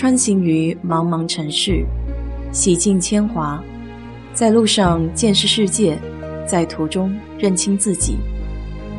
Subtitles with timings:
[0.00, 1.84] 穿行于茫茫城市，
[2.54, 3.62] 洗尽铅华，
[4.32, 5.94] 在路上见识世界，
[6.48, 8.16] 在途中认清自己。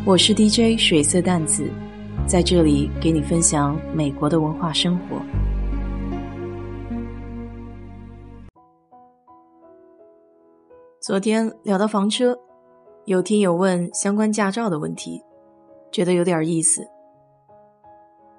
[0.06, 1.68] 我是 DJ 水色淡子，
[2.28, 5.20] 在这里给你分享美国的文化生活。
[11.02, 12.38] 昨天聊到房车，
[13.06, 15.20] 有听友问相关驾照的问题，
[15.92, 16.88] 觉得有点意思。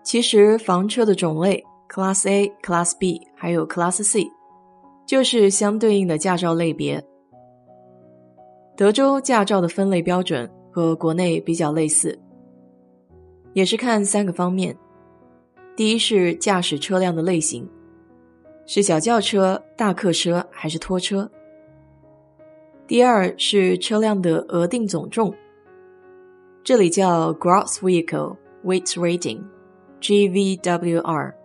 [0.05, 4.27] 其实房车的种类，Class A、Class B 还有 Class C，
[5.07, 7.05] 就是相对应的驾照类别。
[8.75, 12.19] 德州驾照的分类标准和国内比较类似，
[13.53, 14.75] 也是看三个方面：
[15.77, 17.69] 第一是驾驶车辆的类型，
[18.65, 21.29] 是小轿车、大客车还是拖车；
[22.87, 25.35] 第二是车辆的额定总重，
[26.65, 28.91] 这里叫 Gross Vehicle Weight
[30.01, 31.42] Rating（GVWR）。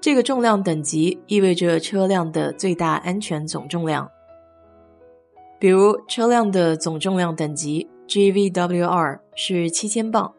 [0.00, 4.08] 这个重量等级意味着车辆的最大安全总重量。
[5.58, 10.32] 比如，车辆的总重量等级 GVWR 是七千磅，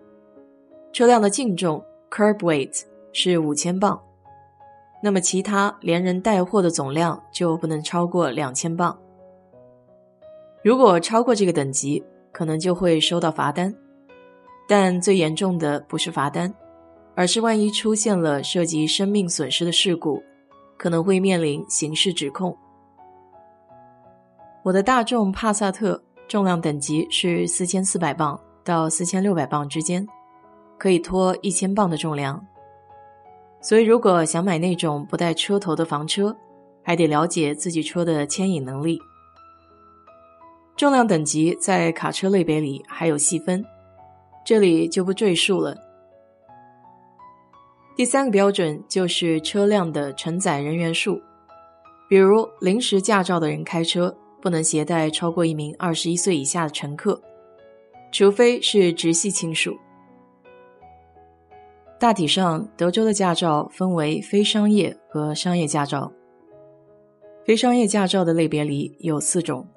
[0.93, 4.01] 车辆的净重 Curb Weight 是五千磅，
[5.03, 8.97] 那么其他连人带货的总量就不能超过两千磅。
[10.63, 13.75] 如果超过这个等级，可能就会收到罚单。
[14.69, 16.53] 但最严重的不是罚单，
[17.19, 20.23] 而是万一出现了涉及生命损失的事故，
[20.77, 22.57] 可能会面临刑事指控。
[24.63, 30.07] 我的大众帕萨特重量等级是四千四百磅到四千六百磅之间，
[30.77, 32.41] 可以拖一千磅的重量。
[33.59, 36.33] 所以，如果想买那种不带车头的房车，
[36.81, 38.97] 还得了解自己车的牵引能力。
[40.77, 43.61] 重量等级在卡车类别里还有细分。
[44.45, 45.88] 这里就不赘述了。
[47.99, 51.21] 第三个标准就是车辆的承载人员数，
[52.07, 57.21] 比如临时驾照的人开车不能携带超过一名二十一岁以下的乘客，
[58.09, 59.75] 除非是直系亲属。
[61.99, 66.09] 大体上，德州的驾照分为非商业和商业驾照。
[67.43, 69.67] 非商业驾照的类别里有四种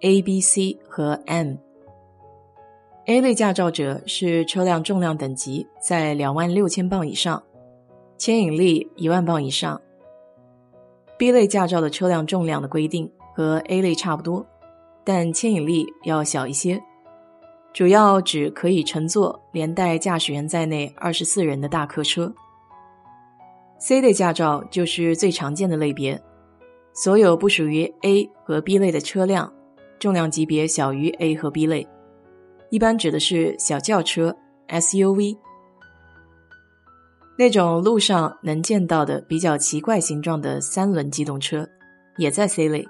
[0.00, 1.56] ：A、B、C 和 M。
[3.04, 7.42] A 类驾照者是车辆重量等级在两万六千磅以上，
[8.20, 9.80] 牵引力一万磅以上。
[11.16, 14.46] B 类驾照的车辆重量的规定和 A 类差不多，
[15.02, 16.78] 但牵引力要小一些，
[17.72, 22.30] 主要指可以乘坐连带驾驶员在内二十四人的大客车。
[23.78, 26.22] C 类驾照就是最常见的类别，
[26.92, 29.50] 所有不属于 A 和 B 类的车辆，
[29.98, 31.88] 重量级别小于 A 和 B 类。
[32.68, 34.36] 一般指的是小轿车
[34.68, 35.38] SUV，
[37.40, 41.66] 那种路上能见到的比较奇怪形状的三轮机动车，
[42.18, 42.86] 也在 C 类。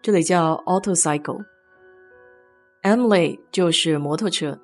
[0.00, 1.44] 这里叫 Auto Cycle。
[2.82, 4.56] M 类就是摩托车。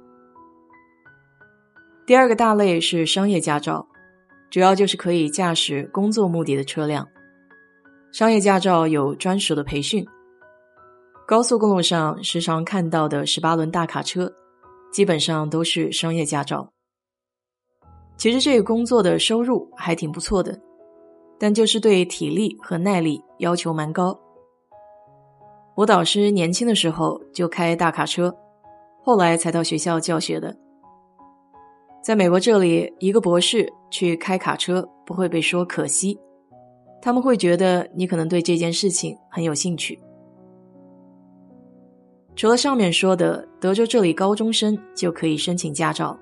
[2.07, 3.85] 第二个大类是商业驾照，
[4.49, 7.05] 主要就是可以驾驶工作目的的车辆。
[8.13, 10.07] 商业驾照有专属的培训。
[11.27, 14.33] 高速公路上时常看到的十八轮大卡车，
[14.93, 16.76] 基本上都是商业驾照。
[18.17, 20.59] 其实这个工作的收入还挺不错的，
[21.39, 24.19] 但就是对体力和耐力要求蛮高。
[25.75, 28.35] 我导师年轻的时候就开大卡车，
[29.03, 30.57] 后来才到学校教学的。
[32.03, 36.19] 在美国这里，一个博士去开卡车不会被说可惜，
[37.03, 40.01] 他们会觉得你可能对这件事情很有兴趣。
[42.35, 46.19] 除了上面说的，德州这里高中生就可以申请驾照，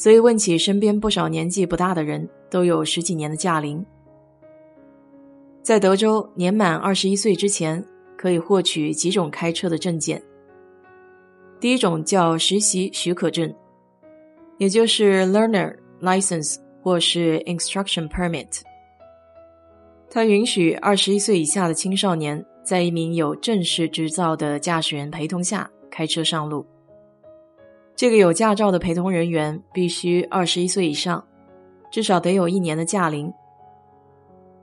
[0.00, 3.84] 所以问起身边不少年纪不大的人，都有十几年的驾龄。
[5.62, 7.84] 在德州，年满二十一岁之前，
[8.16, 10.22] 可以获取几种开车的证件。
[11.60, 13.54] 第一种叫实习许可证，
[14.56, 18.62] 也就是 Learner License 或是 Instruction Permit，
[20.08, 22.42] 它允许二十一岁以下的青少年。
[22.62, 26.64] 在一名有正式执照的驾驶员陪同下开车上路。
[28.00, 31.22] 这个有驾照的陪同人员必须二十一岁以上，
[31.92, 33.30] 至少得有一年的驾龄，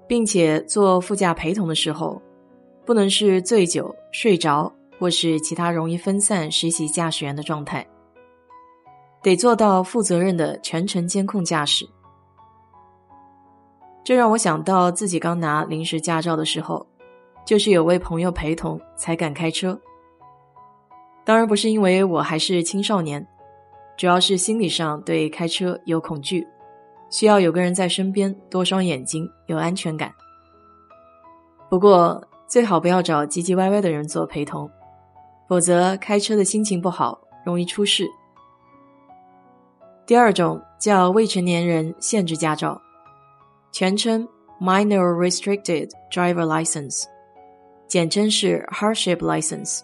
[0.07, 2.19] 并且做副驾陪同的时候，
[2.83, 7.85] 不能是醉酒、睡着或是其他容易分散实习驾驶员的状态，
[9.21, 11.87] 得做到负责任的全程监控驾驶。
[14.03, 16.83] 这让我想到自己刚拿临时驾照的时候。
[17.45, 19.79] 就是有位朋友陪同才敢开车，
[21.27, 23.27] 当然不是因为我还是青少年，
[23.97, 26.47] 主要是心理上对开车有恐惧。
[27.09, 30.09] 需要有个人在身边，多双眼睛，有安全感。
[31.69, 34.71] 不过最好不要找唧唧歪歪的人做陪同，
[35.49, 38.07] 否则开车的心情不好，容易出事。
[40.05, 42.81] 第二种叫未成年人限制驾照，
[43.73, 44.25] 全称
[44.61, 47.03] Minor Restricted Driver License，
[47.85, 49.81] 简称是 Hardship License。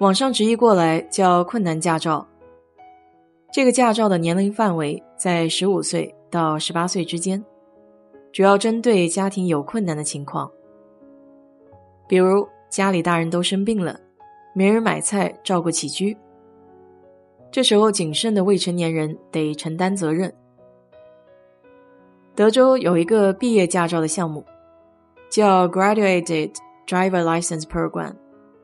[0.00, 2.26] 网上直译过来叫困难驾照。
[3.52, 7.44] 这个驾照的年龄范围在十五岁到十八岁之间，
[8.32, 10.50] 主要针对家庭有困难的情况，
[12.08, 14.00] 比如家里大人都生病了，
[14.54, 16.16] 没人买菜照顾起居。
[17.50, 20.32] 这时候，谨慎的未成年人得承担责任。
[22.34, 24.42] 德州有一个毕业驾照的项目，
[25.28, 26.54] 叫 Graduated
[26.86, 28.14] Driver License Program，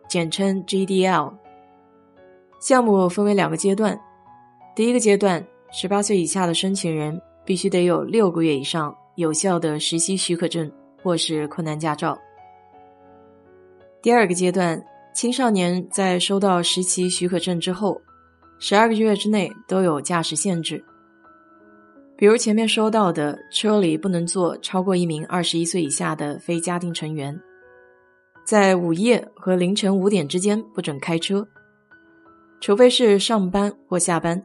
[0.08, 1.32] 简称 GDL。
[2.60, 3.98] 项目分为两个阶段，
[4.74, 10.70] 第一个阶段，十八岁以下的申请人必须得有六个月以上有效的实习许可证
[11.02, 12.18] 或是困难驾照。
[14.02, 14.82] 第二个阶段，
[15.14, 18.00] 青少年在收到实习许可证之后。
[18.58, 20.82] 十二个月之内都有驾驶限制，
[22.16, 27.38] 比如前面说到的，车里不能坐超过一名二十一岁以下的非家庭成员，
[28.46, 31.44] 在午夜和凌晨五点之间不准开车，
[32.60, 34.40] 除非是上班或下班、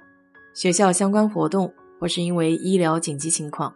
[0.55, 3.71] 学校相关活动或是因为医疗紧急情况。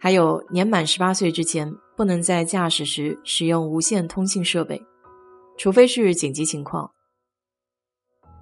[0.00, 4.82] 还有年满十八岁之前不能在驾驶时使用无线通信设备，
[5.58, 6.90] 除非是紧急情况。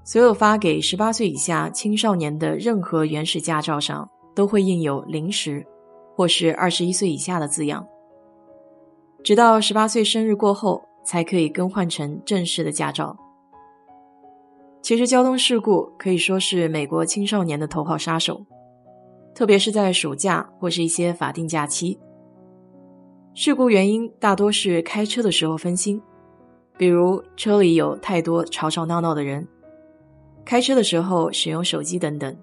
[0.04, 5.66] 所有发给十八岁以下青少年的任何原始驾照上都会印有“临时”
[6.14, 7.84] 或是“二十一岁以下的”字样，
[9.22, 13.16] 直到十八岁生日过后才可以更换成正式的驾照。
[14.82, 18.44] 其实，交通事故可以说是美国青少年的头号杀手，
[19.34, 21.98] 特别是在暑假或是一些法定假期。
[23.34, 26.00] 事故原因大多是开车的时候分心，
[26.78, 29.46] 比如车里有太多吵吵闹闹的人。
[30.46, 32.34] 开车的时候使用手机等等，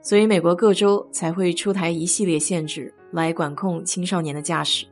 [0.00, 4.86] 所以美国各州才会出台一系列限制来管控青少年的驾驶。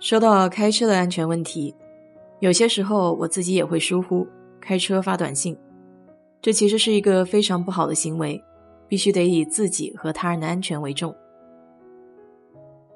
[0.00, 1.74] 说到开车的安全问题，
[2.40, 4.26] 有些时候我自己也会疏忽
[4.60, 5.56] 开车发短信，
[6.42, 8.42] 这其实是一个非常不好的行为，
[8.88, 11.14] 必须得以自己和他人的安全为重。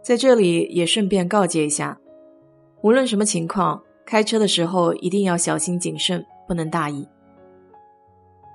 [0.03, 1.99] 在这里也顺便告诫一下，
[2.83, 6.25] 无论什么情况，开车的时候一定要小心谨慎。
[6.47, 7.09] 不能大意。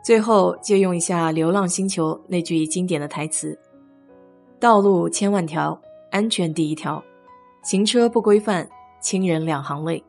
[0.04, 3.58] 最后借用一下《流浪星球》那句经典的台词
[4.62, 5.82] ：“道路千万条，
[6.12, 7.04] 安全第一条。
[7.62, 8.70] 行车不规范，
[9.02, 10.04] 亲人两行泪。”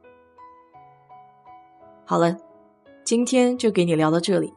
[2.05, 2.37] 好了，
[3.05, 4.53] 今天就给你聊到这里。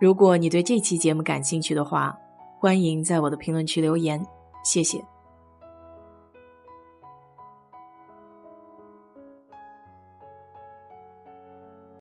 [0.00, 2.16] 如果你对这期节目感兴趣的话，
[2.58, 4.24] 欢迎在我的评论区留言，
[4.64, 5.13] 谢谢。